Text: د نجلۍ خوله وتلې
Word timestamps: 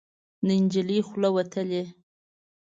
د 0.45 0.47
نجلۍ 0.61 0.99
خوله 1.07 1.29
وتلې 1.35 1.83